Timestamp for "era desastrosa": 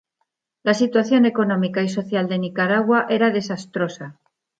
3.07-4.17